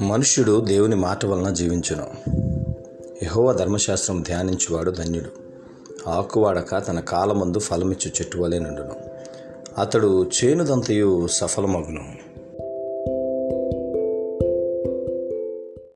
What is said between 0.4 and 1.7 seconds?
దేవుని మాట వలన